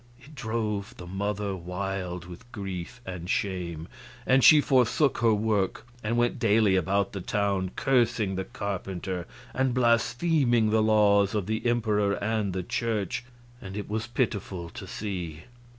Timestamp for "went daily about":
6.17-7.11